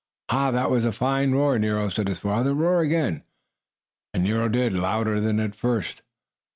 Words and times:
"Ha, 0.31 0.49
that 0.49 0.71
was 0.71 0.83
a 0.83 0.91
fine 0.91 1.31
roar, 1.33 1.59
Nero!" 1.59 1.87
said 1.89 2.07
his 2.07 2.17
father. 2.17 2.55
"Roar 2.55 2.81
again!" 2.81 3.21
And 4.15 4.23
Nero 4.23 4.49
did, 4.49 4.73
louder 4.73 5.21
than 5.21 5.39
at 5.39 5.53
first. 5.53 6.01